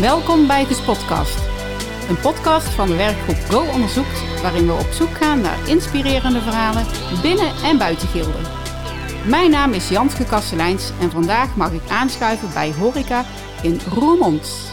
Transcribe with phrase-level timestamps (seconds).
[0.00, 1.38] Welkom bij de Podcast.
[2.08, 6.86] Een podcast van de werkgroep Go Onderzoekt, waarin we op zoek gaan naar inspirerende verhalen
[7.22, 8.42] binnen en buiten Gilden.
[9.28, 13.24] Mijn naam is Janske Kasteleins en vandaag mag ik aanschuiven bij Horeca
[13.62, 14.72] in Roermond.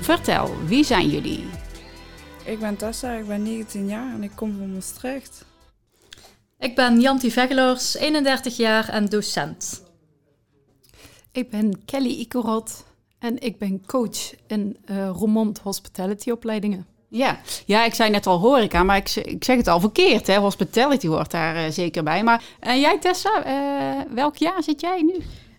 [0.00, 1.44] Vertel, wie zijn jullie?
[2.44, 5.44] Ik ben Tessa, ik ben 19 jaar en ik kom van Maastricht.
[6.58, 9.82] Ik ben Janti Vegelers, 31 jaar en docent.
[11.32, 12.84] Ik ben Kelly Ikorot
[13.22, 16.86] en ik ben coach in uh, Roermond Hospitality opleidingen.
[17.08, 17.38] Ja.
[17.66, 20.26] ja, ik zei net al horeca, maar ik, ik zeg het al verkeerd.
[20.26, 20.36] Hè?
[20.36, 22.22] Hospitality hoort daar uh, zeker bij.
[22.22, 25.14] Maar en jij Tessa, uh, welk jaar zit jij nu?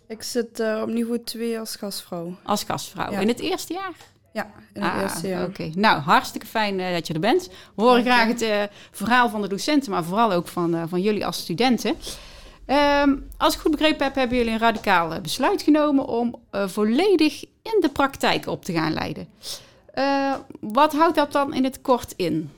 [0.08, 2.36] Ik zit op niveau 2 als gastvrouw.
[2.44, 3.20] Als gastvrouw, ja.
[3.20, 3.94] in het eerste jaar?
[4.34, 5.46] Ja, in het ah, eerste jaar.
[5.46, 7.50] Oké, nou hartstikke fijn uh, dat je er bent.
[7.76, 11.02] We horen graag het uh, verhaal van de docenten, maar vooral ook van, uh, van
[11.02, 11.96] jullie als studenten.
[13.02, 17.82] Um, als ik goed begrepen heb, hebben jullie een radicaal besluit genomen om volledig in
[17.82, 19.28] de praktijk op te gaan leiden.
[20.60, 22.52] wat houdt dat dan in het kort in?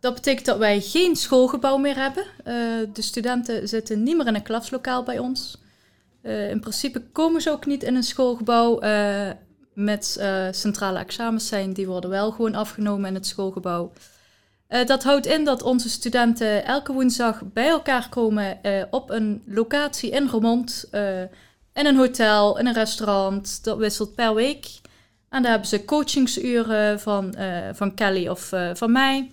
[0.00, 2.24] dat betekent dat wij geen schoolgebouw meer hebben.
[2.92, 5.62] de studenten zitten niet meer in een klaslokaal bij ons.
[6.22, 8.80] in principe komen ze ook niet in een schoolgebouw
[9.74, 10.20] met
[10.50, 13.92] centrale examens zijn, die worden wel gewoon afgenomen in het schoolgebouw.
[14.68, 20.28] Dat houdt in dat onze studenten elke woensdag bij elkaar komen op een locatie in
[20.28, 20.90] Roermond,
[21.78, 23.64] in een hotel, in een restaurant.
[23.64, 24.66] Dat wisselt per week.
[25.28, 27.34] En daar hebben ze coachingsuren van,
[27.72, 29.30] van Kelly of van mij.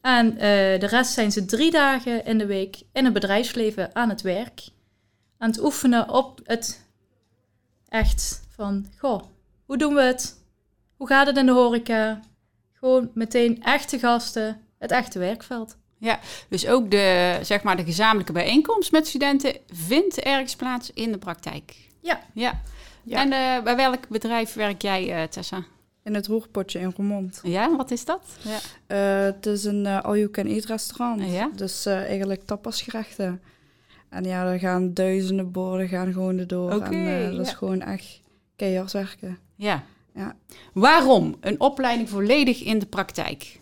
[0.00, 0.34] En
[0.78, 4.68] de rest zijn ze drie dagen in de week in het bedrijfsleven aan het werk.
[5.38, 6.86] Aan het oefenen op het
[7.88, 9.22] echt van, goh,
[9.64, 10.36] hoe doen we het?
[10.96, 12.20] Hoe gaat het in de horeca?
[12.72, 15.76] Gewoon meteen echte gasten, het echte werkveld.
[15.98, 21.12] Ja, dus ook de, zeg maar, de gezamenlijke bijeenkomst met studenten vindt ergens plaats in
[21.12, 21.74] de praktijk.
[22.00, 22.20] Ja.
[22.32, 22.60] ja.
[23.02, 23.20] ja.
[23.20, 25.64] En uh, bij welk bedrijf werk jij, uh, Tessa?
[26.02, 27.40] In het Roerpotje in Roermond.
[27.42, 28.22] Ja, wat is dat?
[28.42, 28.58] Ja.
[29.28, 31.30] Uh, het is een all-you-can-eat restaurant.
[31.30, 31.50] Ja?
[31.54, 33.42] Dus eigenlijk tapasgerechten.
[34.08, 36.74] En ja, er gaan duizenden borden gaan gewoon erdoor.
[36.74, 38.22] Okay, en dat is gewoon echt
[38.56, 39.38] keihard werken.
[39.56, 39.84] Ja.
[40.14, 40.36] ja.
[40.72, 43.58] Waarom een opleiding volledig in de praktijk?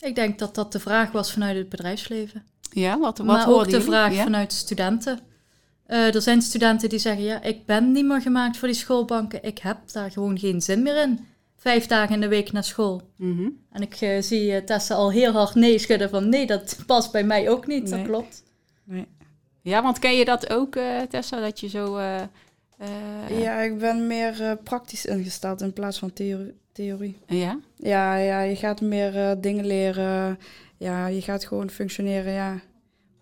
[0.00, 2.44] Ik denk dat dat de vraag was vanuit het bedrijfsleven.
[2.70, 4.22] Ja, wat, wat maar ook de vraag ja?
[4.22, 5.18] vanuit studenten.
[5.88, 9.44] Uh, er zijn studenten die zeggen, ja, ik ben niet meer gemaakt voor die schoolbanken.
[9.44, 11.26] Ik heb daar gewoon geen zin meer in.
[11.56, 13.02] Vijf dagen in de week naar school.
[13.16, 13.58] Mm -hmm.
[13.72, 17.12] En ik uh, zie uh, Tessa al heel hard nee schudden van, nee, dat past
[17.12, 17.82] bij mij ook niet.
[17.82, 17.98] Nee.
[17.98, 18.42] Dat klopt.
[18.84, 19.06] Nee.
[19.62, 20.78] Ja, want ken je dat ook,
[21.08, 21.98] Tessa, dat je zo
[22.80, 26.54] uh, ja, ik ben meer uh, praktisch ingesteld in plaats van theorie.
[26.72, 27.16] theorie.
[27.26, 27.58] Ja?
[27.76, 30.38] Ja, ja je gaat meer uh, dingen leren.
[30.76, 32.32] Ja, je gaat gewoon functioneren.
[32.32, 32.60] Ja.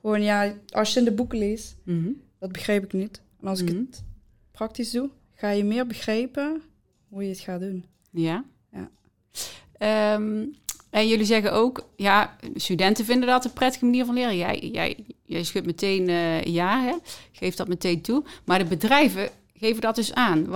[0.01, 2.21] Gewoon, ja, als je in de boeken leest, mm -hmm.
[2.39, 3.21] dat begreep ik niet.
[3.41, 3.69] En als Mhm.
[3.69, 3.91] ik mm -hmm.
[3.93, 4.05] het
[4.53, 6.63] praktisch doe, ga je meer begrijpen
[7.09, 7.85] hoe je het gaat doen.
[8.11, 8.45] Ja?
[8.73, 10.15] Ja.
[10.15, 10.55] Um,
[10.91, 14.37] en jullie zeggen ook, ja, studenten vinden dat een prettige manier van leren.
[14.37, 16.95] Jij, jij, jij schudt meteen uh, ja, hè?
[17.33, 18.25] geeft dat meteen toe.
[18.45, 20.47] Maar de bedrijven geven dat dus aan.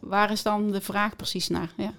[0.00, 1.72] Waar, is dan de vraag precies naar?
[1.76, 1.92] Ja.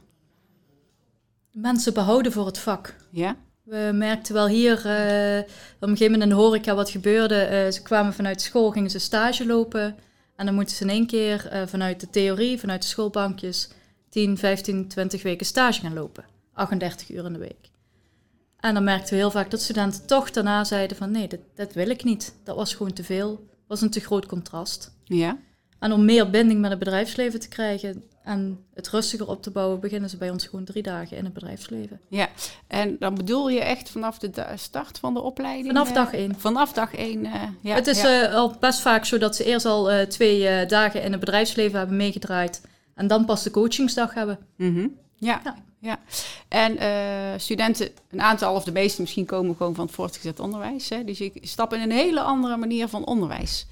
[1.52, 2.96] Mensen behouden voor het vak.
[3.12, 3.36] Ja?
[3.64, 5.40] We merkten wel hier uh,
[5.76, 7.66] op een gegeven moment in de horeca wat gebeurde.
[7.66, 9.96] Uh, ze kwamen vanuit school, gingen ze stage lopen.
[10.36, 13.70] En dan moeten ze in één keer uh, vanuit de theorie, vanuit de schoolbankjes...
[14.16, 16.26] 10, 15, 20 weken stage gaan lopen.
[16.54, 17.70] 38 uur in de week.
[18.60, 21.12] En dan merkten we heel vaak dat studenten toch daarna zeiden van...
[21.12, 22.36] nee, dat, dat wil ik niet.
[22.44, 23.30] Dat was gewoon te veel.
[23.30, 24.92] Dat was een te groot contrast.
[25.04, 25.38] Ja.
[25.86, 29.80] En om meer binding met het bedrijfsleven te krijgen en het rustiger op te bouwen,
[29.80, 32.00] beginnen ze bij ons gewoon drie dagen in het bedrijfsleven.
[32.08, 32.30] Ja,
[32.68, 35.68] en dan bedoel je echt vanaf de start van de opleiding?
[35.68, 36.36] Vanaf dag één.
[36.38, 37.76] Vanaf dag één, uh, ja.
[37.76, 38.30] Het is ja.
[38.30, 41.78] uh, al best vaak zo dat ze eerst al uh, twee dagen in het bedrijfsleven
[41.78, 42.62] hebben meegedraaid
[42.96, 44.40] en dan pas de coachingsdag hebben.
[44.56, 44.98] Mm -hmm.
[45.16, 45.42] ja.
[45.44, 45.56] ja.
[45.80, 46.00] Ja,
[46.48, 50.90] en uh, studenten, een aantal of de meeste misschien komen gewoon van het voortgezet onderwijs.
[50.90, 51.04] Hè?
[51.04, 53.68] Dus ik stap in een hele andere manier van onderwijs.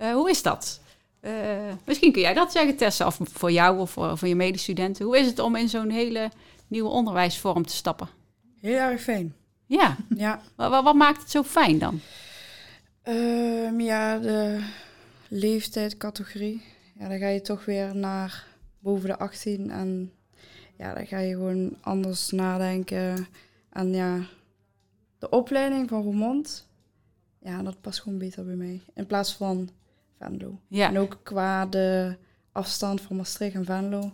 [0.00, 0.80] Uh, hoe is dat?
[1.24, 5.04] Uh, misschien kun jij dat zeggen, Tessa, of voor jou of voor, voor je medestudenten.
[5.04, 6.30] Hoe is het om in zo'n hele
[6.66, 8.08] nieuwe onderwijsvorm te stappen?
[8.60, 9.34] Heel erg fijn.
[9.66, 9.96] Ja?
[10.16, 10.42] ja.
[10.56, 12.00] Wat, wat maakt het zo fijn dan?
[13.08, 14.64] Uh, ja, de
[15.28, 16.62] leeftijdscategorie.
[16.98, 18.46] Ja, dan ga je toch weer naar
[18.78, 20.12] boven de 18 en
[20.76, 23.26] ja, dan ga je gewoon anders nadenken.
[23.70, 24.20] En ja,
[25.18, 26.68] de opleiding van Roermond,
[27.38, 28.80] ja, dat past gewoon beter bij mij.
[28.94, 29.70] In plaats van
[30.22, 30.58] Venlo.
[30.68, 30.88] Ja.
[30.88, 32.16] En ook qua de
[32.52, 34.12] afstand van Maastricht en Venlo, dat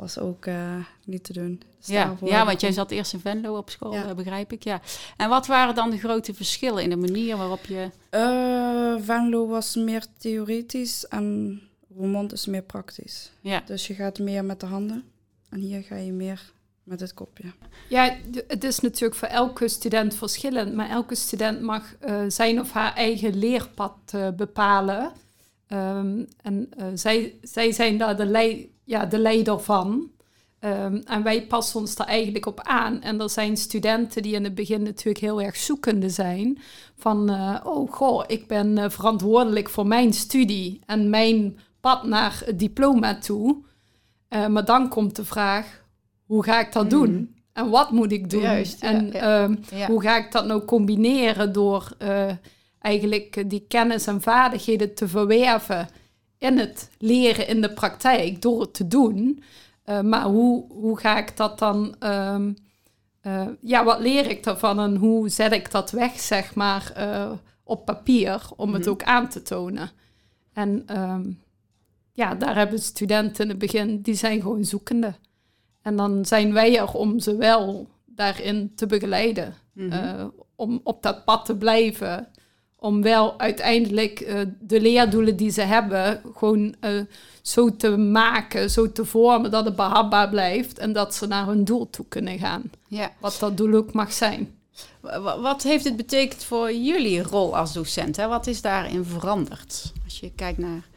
[0.00, 1.62] was ook uh, niet te doen.
[1.78, 4.14] Dus ja, ja, want jij zat eerst in Venlo op school, ja.
[4.14, 4.64] begrijp ik.
[4.64, 4.80] Ja.
[5.16, 7.90] En wat waren dan de grote verschillen in de manier waarop je...
[8.10, 11.60] Uh, Venlo was meer theoretisch en
[11.96, 13.30] Roermond is meer praktisch.
[13.40, 13.62] Ja.
[13.66, 15.04] Dus je gaat meer met de handen.
[15.48, 16.52] En hier ga je meer
[16.82, 17.52] met het kopje.
[17.88, 18.16] Ja,
[18.46, 22.94] het is natuurlijk voor elke student verschillend, maar elke student mag eh, zijn of haar
[22.94, 25.12] eigen leerpad eh, bepalen.
[25.70, 30.10] Ehm, en eh, zij, zij zijn daar de, lei- ja, de leider van.
[30.58, 33.02] Ehm, en wij passen ons daar eigenlijk op aan.
[33.02, 36.58] En er zijn studenten die in het begin natuurlijk heel erg zoekende zijn.
[36.98, 42.42] Van, eh, oh goh, ik ben eh, verantwoordelijk voor mijn studie en mijn pad naar
[42.44, 43.56] het diploma toe.
[44.48, 45.84] Maar dan komt de vraag,
[46.26, 46.90] hoe ga ik dat Mhm.
[46.94, 47.34] doen?
[47.52, 48.42] En wat moet ik doen?
[48.42, 49.42] Juist, en ja.
[49.42, 49.86] ehm, Ja.
[49.86, 51.96] hoe ga ik dat nou combineren door
[52.80, 55.88] eigenlijk eh, die kennis en vaardigheden te verwerven
[56.38, 59.42] in het leren in de praktijk door het te doen?
[59.84, 62.52] Eh, maar hoe, hoe ga ik dat dan, ehm,
[63.20, 66.92] eh, ja, wat leer ik daarvan en hoe zet ik dat weg, zeg maar,
[67.64, 68.90] op papier om het Mhm.
[68.90, 69.90] ook aan te tonen?
[70.52, 71.30] En ehm,
[72.12, 75.14] ja, daar hebben studenten in het begin, die zijn gewoon zoekende.
[75.82, 79.54] En dan zijn wij er om ze wel daarin te begeleiden.
[79.72, 80.28] Mhm.
[80.56, 82.28] om op dat pad te blijven.
[82.80, 87.00] Om wel uiteindelijk eh, de leerdoelen die ze hebben, gewoon eh,
[87.42, 91.64] zo te maken, zo te vormen dat het behapbaar blijft en dat ze naar hun
[91.64, 92.62] doel toe kunnen gaan.
[92.88, 93.12] ja.
[93.20, 94.54] Wat dat doel ook mag zijn.
[95.00, 98.16] Wa- wa- Wat heeft het betekend voor jullie rol als docent?
[98.16, 98.28] Hè?
[98.28, 99.92] Wat is daarin veranderd?
[100.04, 100.88] Als je kijkt naar...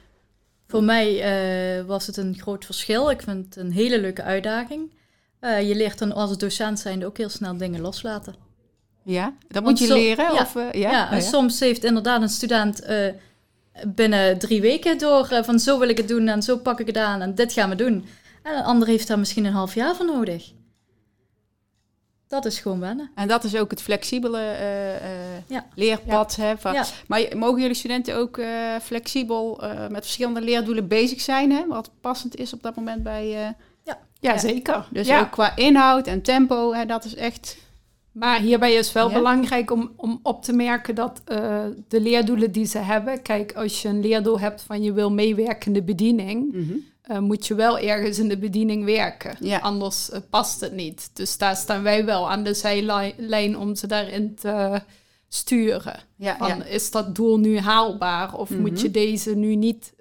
[0.68, 3.10] Voor mij eh, was het een groot verschil.
[3.10, 4.92] Ik vind het een hele leuke uitdaging.
[5.40, 8.36] Eh, je leert dan als docent zijn ook heel snel dingen loslaten.
[9.04, 10.34] Ja, dat Want moet je leren?
[10.34, 10.42] ja.
[10.42, 11.10] Of, eh, Ja, ja?
[11.18, 13.14] Oh, soms heeft inderdaad een student eh,
[13.88, 16.88] binnen drie weken door eh, van zo wil ik het doen en zo pak ik
[16.88, 18.06] het aan en dit gaan we doen.
[18.44, 20.52] En een ander heeft daar misschien een half jaar voor nodig.
[22.28, 23.12] Dat is gewoon wennen.
[23.16, 24.56] En dat is ook het flexibele
[25.48, 25.66] Ja.
[25.76, 26.36] leerpad.
[26.36, 26.76] Hè, van-.
[27.08, 28.42] Maar mogen jullie studenten ook
[28.82, 31.52] flexibel met verschillende leerdoelen bezig zijn?
[31.52, 31.68] Hè?
[31.68, 33.28] Wat passend is op dat moment bij...
[33.84, 34.38] Ja, Ja.
[34.38, 34.88] zeker.
[34.92, 35.20] dus ja.
[35.20, 37.58] ook qua inhoud en tempo, hè, dat is echt...
[38.14, 39.14] Maar hierbij is wel Ja.
[39.14, 43.82] belangrijk om, om op te merken dat eh, de leerdoelen die ze hebben, kijk, als
[43.82, 46.56] je een leerdoel hebt van je wil meewerkende bediening,
[47.02, 49.36] eh, moet je wel ergens in de bediening werken.
[49.40, 49.58] Ja.
[49.60, 51.10] Anders eh, past het niet.
[51.14, 54.82] Dus daar staan wij wel aan de zijlijn om ze daarin te
[55.28, 56.00] sturen.
[56.16, 56.64] Ja, Van.
[56.64, 58.82] Is dat doel nu haalbaar of moet Mhm.
[58.82, 59.94] je deze nu niet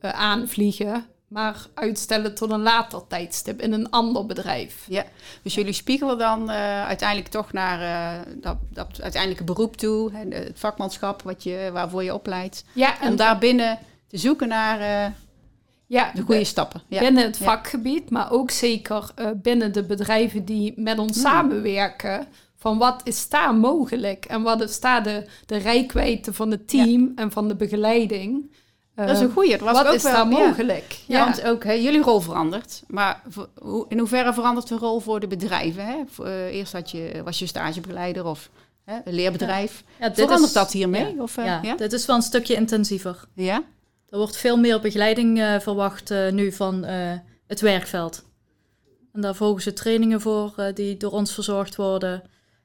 [0.00, 4.84] aanvliegen, maar uitstellen tot een later tijdstip in een ander bedrijf?
[4.88, 5.04] Ja,
[5.42, 10.36] dus jullie spiegelen dan eh, uiteindelijk toch naar eh, dat, dat uiteindelijke beroep toe, hè,
[10.36, 15.12] het vakmanschap wat je, waarvoor je opleidt, Ja, om daar binnen te zoeken naar eh,
[15.86, 16.82] ja, de goede stappen.
[16.88, 17.00] Ja.
[17.00, 17.44] binnen het Ja.
[17.44, 21.22] vakgebied, maar ook zeker binnen de bedrijven die met ons Hmm.
[21.24, 22.26] samenwerken.
[22.56, 27.12] Van wat is daar mogelijk en wat is daar de, de rijkwijde van het team
[27.16, 28.50] en van de begeleiding?
[28.94, 29.50] Dat is Eh, een goeie.
[29.50, 30.46] Dat was wat ook is wel, daar ja.
[30.46, 30.98] mogelijk?
[31.06, 32.82] Ja, want ook hè, jullie rol verandert.
[32.86, 33.22] Maar
[33.88, 35.86] in hoeverre verandert de rol voor de bedrijven?
[35.86, 36.24] Hè?
[36.24, 38.50] Eh, eerst had je, was je stagebegeleider of
[38.84, 39.84] hè, een leerbedrijf.
[40.00, 41.14] Ja, dit Verandert is- dat hiermee?
[41.14, 41.76] Ja, Of, eh, ja, ja?
[41.76, 43.24] dit is wel een stukje intensiever.
[43.34, 43.62] Ja?
[44.08, 47.12] Er wordt veel meer begeleiding eh, verwacht eh, nu van eh,
[47.46, 48.24] het werkveld.
[49.12, 52.22] En daar volgen ze trainingen voor eh, die door ons verzorgd worden.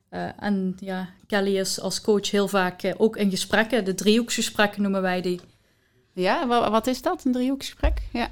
[0.10, 3.86] Eh, en ja, Kelly is als coach heel vaak eh, ook in gesprekken.
[3.86, 5.42] De driehoeksgesprekken noemen wij die.
[6.16, 7.26] Ja, wa- wat is dat?
[7.26, 8.02] Een driehoeksgesprek?
[8.14, 8.30] Ja.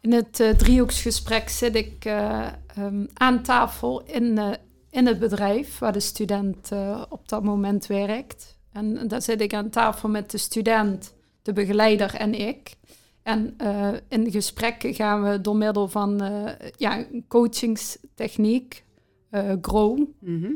[0.00, 2.46] In het eh, driehoeksgesprek zit ik eh,
[2.76, 4.50] ehm, aan tafel in, eh,
[4.90, 6.70] in het bedrijf waar de student
[7.08, 8.56] op dat moment werkt.
[8.72, 12.74] En daar zit ik aan tafel met de student, de begeleider en ik.
[13.22, 13.56] En
[14.08, 16.20] in gesprekken gaan we door middel van
[16.76, 18.84] ja, coachingstechniek,
[19.62, 20.50] GROW, Mhm.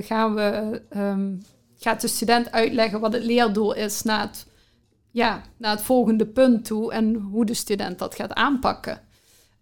[0.00, 1.34] gaan we, ehm,
[1.78, 4.46] gaat de student uitleggen wat het leerdoel is naar het,
[5.12, 9.00] ja, naar het volgende punt toe en hoe de student dat gaat aanpakken.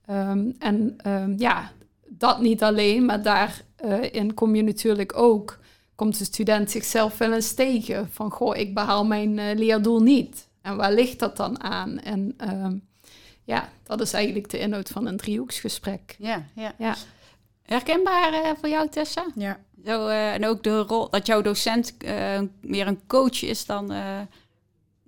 [0.06, 1.70] Ehm, en ehm, ja,
[2.08, 5.58] dat niet alleen, maar daarin kom je natuurlijk ook,
[5.94, 10.48] komt de student zichzelf wel eens tegen van, goh, ik behaal mijn eh, leerdoel niet.
[10.62, 11.98] En waar ligt dat dan aan?
[11.98, 12.76] En ehm,
[13.44, 16.16] ja, dat is eigenlijk de inhoud van een driehoeksgesprek.
[16.18, 16.74] Ja, ja.
[16.78, 16.96] Ja.
[17.62, 19.26] Herkenbaar eh, voor jou, Tessa?
[19.34, 23.66] Ja, Zo, eh, en ook de rol dat jouw docent eh, meer een coach is
[23.66, 24.20] dan eh,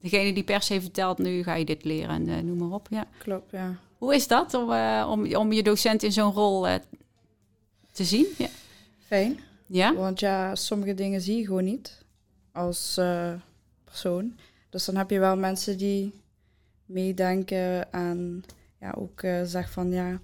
[0.02, 2.86] degene die per se vertelt, nu ga je dit leren en eh, noem maar op.
[2.90, 3.06] Ja.
[3.18, 3.76] klopt, ja.
[3.98, 6.74] Hoe is dat om, eh, om, om je docent in zo'n rol eh,
[7.92, 8.26] te zien?
[8.38, 8.48] Ja?
[9.06, 9.94] Fijn, ja?
[9.94, 12.04] want ja, sommige dingen zie je gewoon niet
[12.52, 13.00] als
[13.84, 14.36] persoon.
[14.70, 16.12] Dus dan heb je wel mensen die
[16.86, 18.44] meedenken en
[18.80, 20.20] ja, ook zeggen van ja,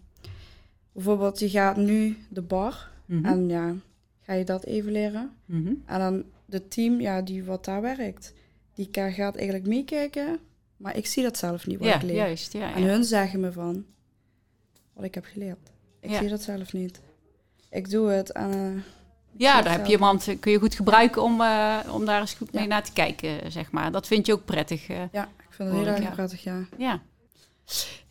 [0.93, 3.25] bijvoorbeeld je gaat nu de bar Mhm.
[3.25, 3.75] en ja,
[4.21, 5.31] ga je dat even leren?
[5.45, 5.73] Mhm.
[5.87, 8.33] En dan de team, ja, die wat daar werkt,
[8.87, 10.39] die gaat eigenlijk meekijken
[10.77, 12.15] Maar ik zie dat zelf niet, wat Ja, ik leer.
[12.15, 12.53] juist.
[12.53, 12.89] Ja, En ja.
[12.89, 13.85] hun zeggen me van
[14.93, 15.71] wat ik heb geleerd.
[16.01, 17.01] Ik zie dat zelf niet.
[17.71, 18.83] Ik doe het en eh,
[19.41, 22.53] Ja, daar heb je iemand, kun je goed gebruiken om, eh, om daar eens goed
[22.53, 23.93] mee naar te kijken, zeg maar.
[23.93, 24.89] Dat vind je ook prettig.
[24.89, 24.97] eh.
[25.13, 26.61] Ja, ik vind het heel erg prettig, ja.
[26.77, 27.01] ja.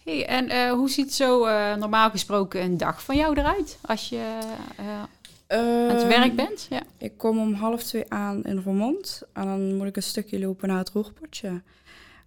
[0.03, 1.39] Hey, en hoe ziet zo
[1.75, 4.37] normaal gesproken een dag van jou eruit als je
[5.47, 6.67] aan het Ehm, werk bent?
[6.69, 6.83] Ja.
[6.97, 9.21] Ik kom om half twee aan in Vermont.
[9.33, 11.61] En dan moet ik een stukje lopen naar het roerpotje.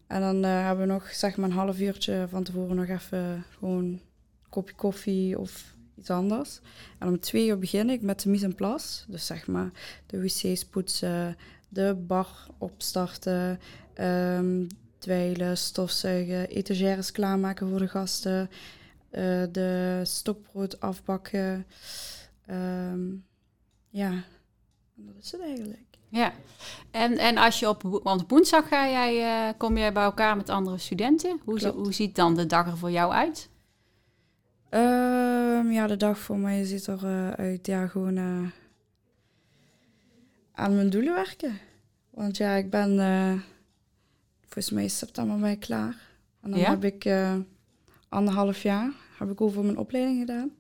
[0.07, 3.45] En dan eh, hebben we nog zeg maar een half uurtje van tevoren nog even
[3.59, 4.01] gewoon een
[4.49, 6.61] kopje koffie of iets anders.
[6.99, 9.05] En om twee uur begin ik met de mise en place.
[9.09, 9.71] Dus zeg maar
[10.07, 11.37] de wc's poetsen,
[11.69, 13.61] de bar opstarten,
[13.95, 14.67] ehm
[15.01, 18.51] dweilen, stofzuigen, etagères klaarmaken voor de gasten,
[19.11, 21.67] eh, de stokbrood afbakken.
[22.51, 23.09] Ehm,
[23.89, 24.11] ja,
[24.95, 25.85] dat is het eigenlijk.
[26.09, 26.33] ja.
[26.91, 30.49] En, en als je op, want woensdag ga jij, eh, kom jij bij elkaar met
[30.49, 31.41] andere studenten.
[31.45, 33.49] Hoe, hoe ziet dan de dag er voor jou uit?
[34.69, 38.43] Ehm, ja, de dag voor mij ziet er eh, uit, ja, gewoon eh,
[40.53, 41.59] aan mijn doelen werken.
[42.11, 42.97] Want ja, ik ben,
[44.41, 45.97] volgens mij is september ben ik klaar.
[46.41, 46.71] En dan Ja?
[46.71, 47.09] heb ik
[48.09, 50.51] anderhalf jaar, heb ik over mijn opleiding gedaan.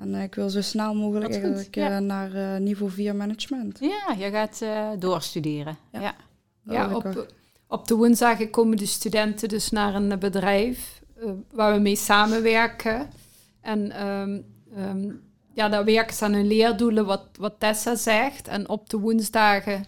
[0.00, 1.96] En eh, ik wil zo snel mogelijk eigenlijk ja.
[1.96, 3.78] eh, naar eh, niveau 4 management.
[3.80, 5.76] Ja, je gaat eh, doorstuderen.
[5.92, 6.14] Ja.
[6.62, 6.94] Ja.
[6.94, 7.34] Op,
[7.66, 13.08] op de woensdagen komen de studenten dus naar een bedrijf eh, waar we mee samenwerken.
[13.60, 14.40] En ehm,
[14.74, 15.12] ehm,
[15.52, 18.48] ja, daar werken ze aan hun leerdoelen, wat, wat Tessa zegt.
[18.48, 19.84] En op de woensdagen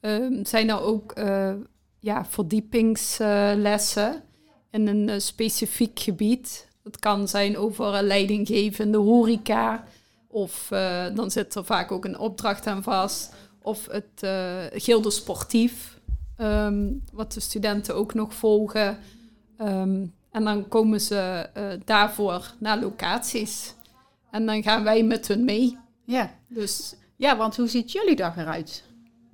[0.00, 1.54] ehm, zijn er ook eh,
[1.98, 4.22] ja, verdiepingslessen
[4.70, 6.68] in een specifiek gebied.
[6.84, 9.84] Het kan zijn over een leidinggevende horeca.
[10.26, 13.34] Of eh, dan zit er vaak ook een opdracht aan vast.
[13.62, 16.00] Of het eh gilde sportief,
[16.36, 18.98] ehm, wat de studenten ook nog volgen.
[19.56, 23.74] Ehm, en dan komen ze eh, daarvoor naar locaties.
[24.30, 25.78] En dan gaan wij met hun mee.
[26.04, 26.30] Ja.
[26.48, 28.84] Dus ja, want hoe ziet jullie dag eruit?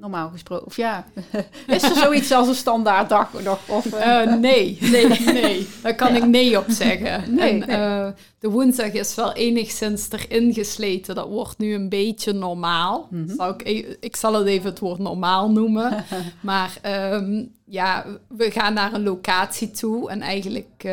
[0.01, 0.67] Normaal gesproken.
[0.67, 1.05] Of ja,
[1.67, 3.69] is er zoiets als een standaard dag nog?
[3.69, 5.69] Of, eh, Eh, nee, nee, nee.
[5.83, 7.35] Daar kan ik nee op zeggen.
[7.35, 7.77] Nee, en, nee.
[7.77, 11.15] eh, de woensdag is wel enigszins erin gesleten.
[11.15, 13.07] Dat wordt nu een beetje normaal.
[13.11, 13.35] Mhm.
[13.37, 16.05] Zal ik, e- ik zal het even het woord normaal noemen.
[16.41, 20.11] maar ehm, ja, we gaan naar een locatie toe.
[20.11, 20.89] En eigenlijk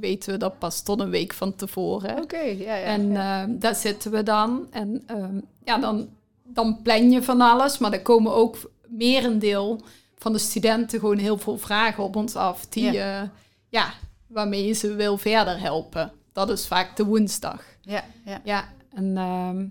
[0.00, 2.22] weten we dat pas tot een week van tevoren.
[2.22, 2.82] Oké, ja, ja.
[2.82, 3.42] En ja.
[3.42, 4.66] ehm, daar zitten we dan.
[4.70, 6.08] En ehm, ja, dan,
[6.48, 7.78] dan plan je van alles.
[7.78, 9.80] Maar er komen ook merendeel
[10.16, 12.66] van de studenten gewoon heel veel vragen op ons af.
[12.66, 13.32] Die, ja.
[13.68, 13.92] ja,
[14.26, 16.12] waarmee je ze wil verder helpen.
[16.32, 17.64] Dat is vaak de woensdag.
[17.80, 18.40] ja, ja.
[18.44, 19.66] Ja, en ehm,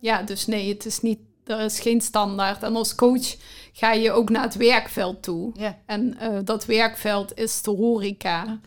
[0.00, 2.62] ja, dus nee, het is niet, er is geen standaard.
[2.62, 3.36] En als coach
[3.72, 5.52] ga je ook naar het werkveld toe.
[5.54, 5.78] ja.
[5.86, 8.60] En eh, dat werkveld is de horeca.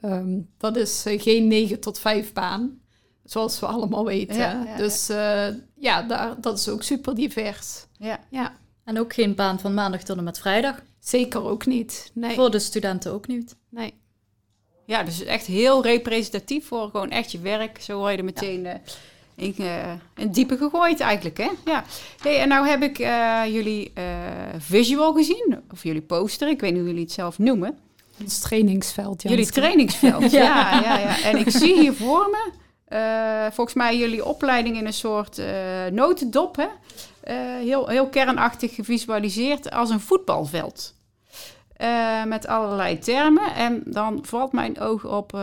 [0.00, 2.80] Ehm, dat is eh, geen 9 tot 5 baan,
[3.24, 4.36] zoals we allemaal weten.
[4.36, 7.86] Ja, ja, dus eh, ja, daar, dat is ook super divers.
[7.98, 8.18] ja.
[8.30, 8.52] Ja,
[8.84, 10.76] En ook geen baan van maandag tot en met vrijdag.
[11.00, 12.10] zeker ook niet.
[12.14, 13.56] Nee, Voor de studenten ook niet.
[13.68, 13.94] nee.
[14.86, 17.80] Ja, dus echt heel representatief voor gewoon echt je werk.
[17.82, 18.74] Zo word je er meteen eh,
[19.34, 21.48] in, eh, in het diepe gegooid eigenlijk, hè?
[21.64, 21.84] Ja.
[22.22, 24.04] Hey, en nou heb ik eh, jullie eh,
[24.58, 27.78] visual gezien, of jullie poster, ik weet niet hoe jullie het zelf noemen.
[28.20, 30.80] Ons trainingsveld, Jullie trainingsveld, ja.
[30.80, 32.50] Ja, ja, En ik zie hier voor me,
[32.92, 35.46] eh, volgens mij jullie opleiding in een soort eh,
[35.90, 36.56] notendop?
[37.20, 40.94] Eh, heel, heel kernachtig gevisualiseerd als een voetbalveld.
[42.26, 43.54] Met allerlei termen.
[43.54, 45.38] En dan valt mijn oog op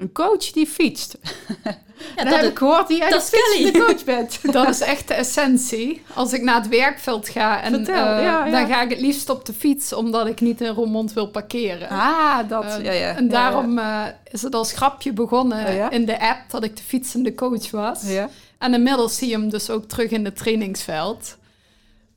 [0.00, 1.18] een coach die fietst.
[2.16, 3.16] Ja, dat heb is- ik gehoord dat jij de
[3.58, 4.38] is coach bent.
[4.52, 6.02] Dat is echt de essentie.
[6.14, 8.50] Als ik naar het werkveld ga, en, Vertel, eh, ja, ja.
[8.50, 11.88] dan ga ik het liefst op de fiets, omdat ik niet in Roermond wil parkeren.
[11.88, 12.64] Ah, dat.
[12.64, 13.16] Eh, ja, ja.
[13.16, 15.90] En daarom eh, is het als grapje begonnen Oh ja?
[15.90, 18.02] in de app dat ik de fietsende coach was.
[18.06, 18.28] Ja.
[18.58, 21.36] En inmiddels zie je hem dus ook terug in het trainingsveld.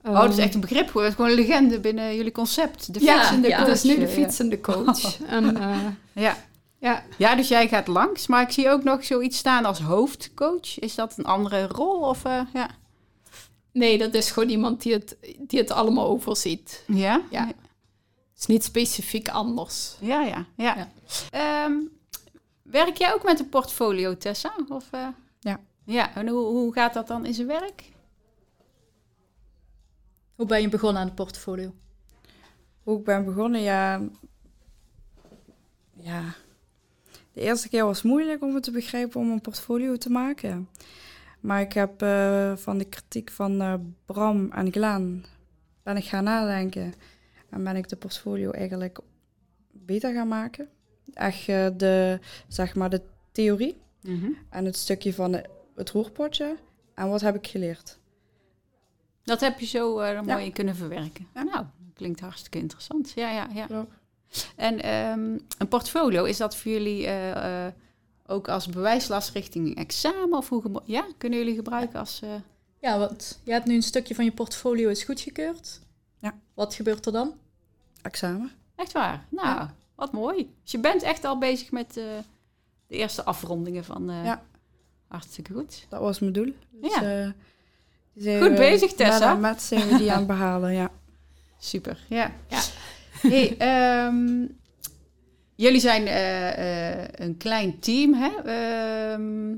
[0.06, 1.13] Oh, dat is Ehm, echt een begrip geworden.
[1.13, 2.94] Gewoon een legende binnen jullie concept.
[2.94, 3.58] De Ja, fietsende ja.
[3.58, 3.68] coach.
[3.68, 4.08] Het is nu de Ja.
[4.08, 5.18] fietsende coach.
[5.30, 5.58] En,
[6.13, 6.36] Ja.
[6.84, 8.28] Ja, Ja, dus jij gaat langs.
[8.28, 10.80] Maar ik zie ook nog zoiets staan als hoofdcoach.
[10.80, 12.00] Is dat een andere rol?
[12.00, 12.70] Of, eh, ja.
[13.72, 16.84] nee, dat is gewoon iemand die het, die het allemaal overziet.
[16.88, 17.22] Ja?
[17.30, 17.48] Ja.
[17.48, 19.96] Het is niet specifiek anders.
[20.00, 20.46] Ja, ja.
[20.56, 20.75] ja.
[20.75, 20.90] Ja.
[21.32, 21.74] Ehm,
[22.62, 24.54] werk jij ook met een portfolio, Tessa?
[24.68, 25.08] Of, eh?
[25.40, 25.60] Ja.
[25.86, 27.92] Ja, en hoe, hoe gaat dat dan in zijn werk?
[30.36, 31.74] Hoe ben je begonnen aan het portfolio?
[32.84, 34.02] Hoe ik ben begonnen, ja...
[35.94, 36.36] Ja...
[37.34, 40.70] De eerste keer was het moeilijk om het te begrijpen om een portfolio te maken.
[41.40, 43.74] Maar ik heb eh, van de kritiek van eh,
[44.06, 45.25] Bram en Glenn
[45.84, 46.94] ben ik gaan nadenken.
[47.50, 49.00] En ben ik de portfolio eigenlijk
[49.72, 50.68] beter gaan maken.
[51.13, 54.32] Echt eh, de, zeg maar, de theorie Mhm.
[54.50, 56.56] en het stukje van de- het roerpotje.
[56.94, 58.00] En wat heb ik geleerd?
[59.24, 60.22] Dat heb je zo Ja.
[60.22, 61.28] mooi kunnen verwerken.
[61.34, 61.44] Ja.
[61.44, 63.12] Nou, klinkt hartstikke interessant.
[63.16, 63.66] Ja, ja, ja.
[63.66, 63.94] Klopt.
[64.56, 67.74] En ehm, een portfolio, is dat voor jullie eh, eh,
[68.28, 70.34] ook als bewijslast richting examen?
[70.38, 72.20] Of hoe ja, kunnen jullie gebruiken als...
[72.24, 72.30] eh,
[72.80, 75.80] Ja, want je hebt nu een stukje van je portfolio is goedgekeurd.
[76.20, 76.34] Ja.
[76.54, 77.34] Wat gebeurt er dan?
[78.02, 78.52] Examen.
[78.75, 79.25] Echt waar?
[79.30, 79.74] Nou, Ja.
[79.96, 80.50] wat mooi.
[80.63, 82.04] Dus je bent echt al bezig met eh,
[82.88, 84.10] de eerste afrondingen van...
[84.10, 84.44] eh, Ja.
[85.08, 85.86] Hartstikke goed.
[85.90, 86.54] Dat was mijn doel.
[86.72, 87.02] Dus, Ja.
[87.24, 89.32] eh, Goed bezig, Tessa.
[89.34, 90.92] Met, met zijn we die aan het behalen, ja.
[91.58, 92.32] Super, ja.
[92.48, 92.60] Ja.
[93.27, 94.46] Hey, ehm,
[95.56, 98.30] jullie zijn eh, eh, een klein team, hè?
[98.30, 99.56] Ehm,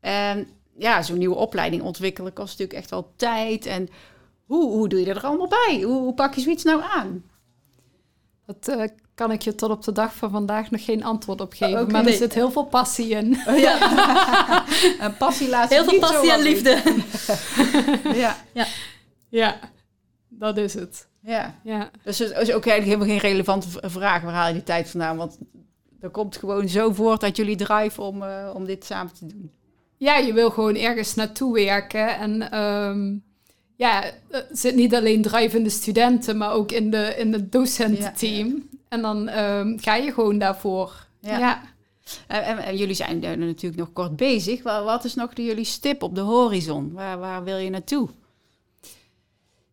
[0.00, 3.66] en ja, zo'n nieuwe opleiding ontwikkelen kost natuurlijk echt wel tijd.
[3.66, 3.88] En
[4.46, 5.80] hoe, hoe doe je dat er allemaal bij?
[5.82, 7.24] Hoe, hoe pak je zoiets nou aan?
[8.46, 11.52] Dat eh, kan ik je tot op de dag van vandaag nog geen antwoord op
[11.52, 11.90] geven.
[11.90, 13.36] Maar er zit heel veel passie in.
[15.00, 16.82] en passie laat Heel veel passie en liefde.
[16.82, 18.16] weten.
[18.16, 18.36] Ja,
[19.28, 19.58] Ja,
[20.28, 21.08] dat is het.
[21.22, 21.54] Ja.
[21.64, 21.90] Ja.
[22.04, 24.22] Dus het is ook eigenlijk helemaal geen relevante vraag.
[24.22, 25.16] Waar haal je die tijd vandaan?
[25.16, 25.38] Want
[26.00, 29.50] er komt gewoon zo voort uit jullie drive om, eh, om dit samen te doen.
[29.96, 32.16] ja, je wil gewoon ergens naartoe werken.
[32.18, 33.14] En ehm,
[33.76, 37.52] ja, er zit niet alleen drive in de studenten, maar ook in, de, in het
[37.52, 38.68] docententeam.
[38.88, 41.06] En dan ehm, ga je gewoon daarvoor.
[41.20, 41.38] Ja.
[41.38, 41.62] ja.
[42.26, 44.62] En, en, en jullie zijn natuurlijk nog kort bezig.
[44.62, 46.92] Wa- Wat is nog de, jullie stip op de horizon?
[46.92, 48.08] Waar, waar wil je naartoe?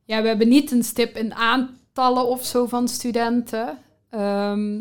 [0.07, 3.77] Ja, we hebben niet een stip in aantallen of zo van studenten.
[4.09, 4.79] Ehm,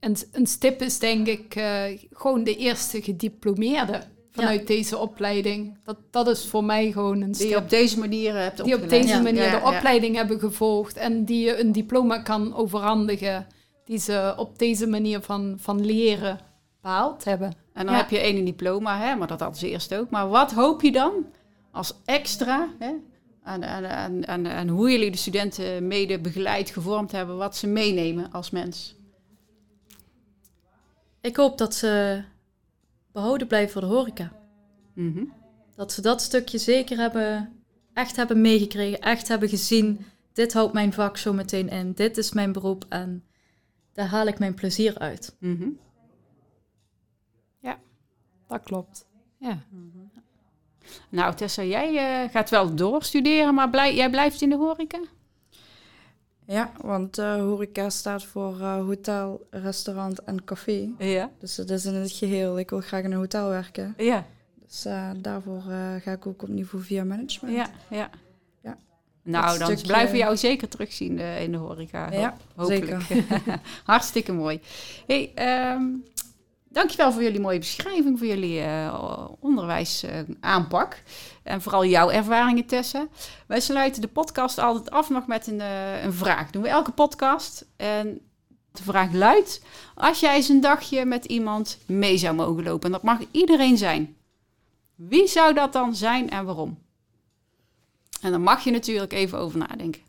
[0.00, 4.00] een, een stip is denk ik eh, gewoon de eerste gediplomeerde
[4.30, 5.78] vanuit deze opleiding.
[5.84, 7.48] Dat, dat is voor mij gewoon een Die stip.
[7.48, 9.02] je op deze manier hebt die op opgeleid?
[9.02, 9.22] deze Ja.
[9.22, 13.46] manier Ja, de opleiding hebben gevolgd en die je een diploma kan overhandigen,
[13.84, 16.38] die ze op deze manier van, van leren
[16.82, 17.52] behaald hebben.
[17.72, 20.10] En dan heb je één diploma, hè, maar dat hadden ze eerst ook.
[20.10, 21.12] Maar wat hoop je dan
[21.72, 22.90] als extra hè,
[23.42, 27.66] aan, aan, aan, aan, aan hoe jullie de studenten mede begeleid, gevormd hebben, wat ze
[27.66, 28.96] meenemen als mens?
[31.20, 32.22] Ik hoop dat ze
[33.12, 34.32] behouden blijven voor de horeca.
[34.94, 35.24] Mhm.
[35.74, 40.04] Dat ze dat stukje zeker hebben, echt hebben meegekregen, echt hebben gezien.
[40.32, 41.92] Dit houdt mijn vak zo meteen in.
[41.92, 43.24] Dit is mijn beroep en
[43.92, 45.36] daar haal ik mijn plezier uit.
[45.38, 45.68] Mhm.
[48.52, 49.06] Dat klopt.
[49.38, 49.58] Ja.
[51.08, 54.98] Nou, Tessa, jij eh, gaat wel doorstuderen, maar blij, jij blijft in de horeca?
[56.46, 60.88] Ja, want eh, horeca staat voor eh, hotel, restaurant en café.
[60.98, 61.30] Ja.
[61.38, 62.58] Dus het is in het geheel.
[62.58, 63.94] Ik wil graag in een hotel werken.
[63.96, 64.26] Ja,
[64.66, 65.60] Dus daarvoor
[66.02, 67.56] ga ik ook op niveau via management.
[67.56, 68.10] ja, ja.
[68.62, 68.76] Ja.
[69.22, 72.10] Nou, Dat dan stukje- blijven we jou zeker terugzien in de horeca.
[72.12, 73.02] Ja, Ho- hopelijk.
[73.84, 74.60] Hartstikke mooi.
[75.06, 75.82] Hey, ehm,
[76.72, 81.02] dankjewel voor jullie mooie beschrijving, voor jullie eh onderwijsaanpak.
[81.42, 83.06] en vooral jouw ervaringen, Tessa.
[83.46, 86.50] Wij sluiten de podcast altijd af nog met een, eh, een vraag.
[86.50, 87.66] Doen we elke podcast.
[87.76, 88.20] En
[88.72, 89.62] de vraag luidt,
[89.94, 93.78] als jij eens een dagje met iemand mee zou mogen lopen, en dat mag iedereen
[93.78, 94.16] zijn.
[94.94, 96.78] Wie zou dat dan zijn en waarom?
[98.20, 100.00] En dan mag je natuurlijk even over nadenken.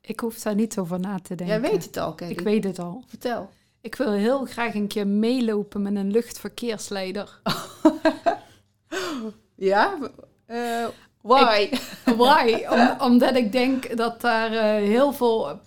[0.00, 1.60] Ik hoef daar niet over na te denken.
[1.60, 2.30] Jij weet het al, Kelly.
[2.30, 3.04] Ik weet het al.
[3.06, 3.50] Vertel.
[3.88, 7.40] Ik wil heel graag een keer meelopen met een luchtverkeersleider.
[9.54, 9.94] Ja?
[10.46, 10.86] Eh,
[11.20, 11.68] why?
[12.22, 12.64] Why?
[12.70, 15.60] Om- omdat ik denk dat daar eh, heel veel...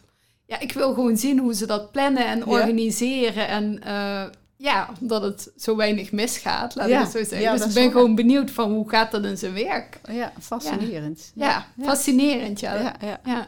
[0.45, 3.47] Ja, ik wil gewoon zien hoe ze dat plannen en organiseren.
[3.47, 4.23] En eh,
[4.57, 7.41] ja, omdat het zo weinig misgaat, laat Ja, ik het zo zeggen.
[7.41, 9.99] ja, dus dat ik ben gewoon benieuwd van hoe gaat dat in zijn werk.
[10.11, 11.31] ja, fascinerend.
[11.35, 12.95] Ja, fascinerend, ja.
[13.25, 13.47] Ja,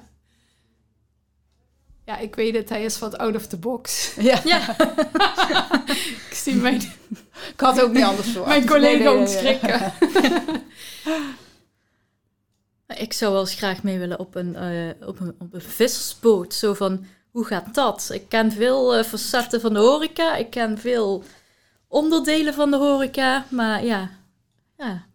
[2.05, 2.17] ja.
[2.17, 4.15] ik weet het, hij is wat out of the box.
[4.19, 4.41] Ja,
[6.29, 6.75] Ik zie mijn,
[7.53, 8.47] ik had ook niet anders voor.
[8.47, 9.93] mijn collega ontschrikken.
[12.97, 16.53] Ik zou wel eens graag mee willen op een, eh, op een, op een vissersboot.
[16.53, 18.09] Zo van, hoe gaat dat?
[18.13, 20.35] Ik ken veel eh, facetten van de horeca.
[20.35, 21.23] Ik ken veel
[21.87, 23.45] onderdelen van de horeca.
[23.49, 24.09] Maar ja,
[24.77, 25.05] ja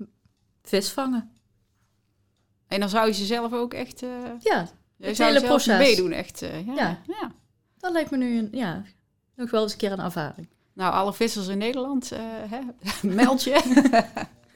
[0.62, 1.31] vis vangen.
[2.68, 4.03] En dan zou je ze zelf ook echt...
[4.03, 4.68] eh Ja,
[4.99, 5.79] je Het zou hele zelf proces.
[5.79, 6.43] meedoen, echt.
[6.43, 6.75] eh, ja.
[6.75, 6.99] Ja.
[7.07, 7.33] ja.
[7.79, 8.83] dat lijkt me nu een, ja,
[9.35, 10.49] nog wel eens een keer een ervaring.
[10.73, 12.59] Nou, alle vissers in Nederland, eh, hè?
[13.09, 13.87] meld je.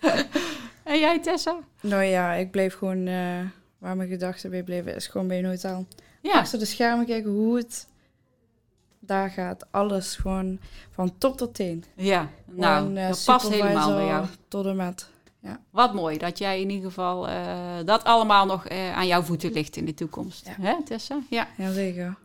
[0.84, 1.58] en jij, Tessa?
[1.80, 3.06] Nou ja, ik bleef gewoon...
[3.06, 3.40] eh,
[3.78, 5.86] waar mijn gedachten bij bleven, is gewoon bij een hotel.
[6.20, 7.86] Ja, Achter de schermen kijken hoe het
[9.00, 9.66] daar gaat.
[9.70, 10.58] Alles gewoon
[10.90, 11.84] van top tot teen.
[11.94, 12.28] ja.
[12.46, 14.26] nou, Gewoon, dat past helemaal bij jou.
[14.48, 15.08] Tot en met
[15.42, 15.60] ja.
[15.70, 17.36] Wat mooi dat jij in ieder geval eh,
[17.84, 20.48] dat allemaal nog eh, aan jouw voeten ligt in de toekomst.
[20.60, 21.18] Hè, Tessa?
[21.30, 21.48] Ja.
[21.72, 22.16] zeker.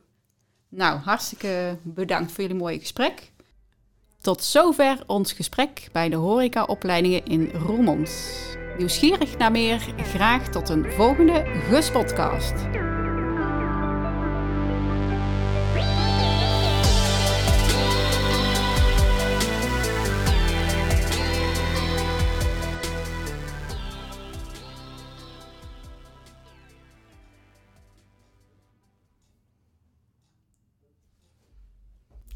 [0.69, 3.31] Nou, hartstikke bedankt voor jullie mooie gesprek.
[4.21, 8.11] Tot zover ons gesprek bij de horecaopleidingen in Roermond.
[8.77, 9.79] Nieuwsgierig naar meer?
[9.97, 12.86] Graag tot een volgende GUS-podcast.